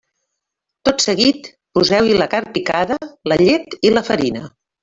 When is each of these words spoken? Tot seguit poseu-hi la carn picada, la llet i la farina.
Tot 0.89 1.03
seguit 1.05 1.51
poseu-hi 1.79 2.17
la 2.23 2.29
carn 2.33 2.51
picada, 2.57 2.99
la 3.33 3.41
llet 3.45 3.81
i 3.91 3.97
la 3.99 4.09
farina. 4.13 4.47